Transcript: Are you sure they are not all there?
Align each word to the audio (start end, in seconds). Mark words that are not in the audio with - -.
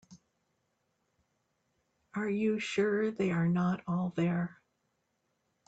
Are 2.15 2.27
you 2.27 2.57
sure 2.57 3.11
they 3.11 3.29
are 3.29 3.47
not 3.47 3.83
all 3.87 4.13
there? 4.15 4.59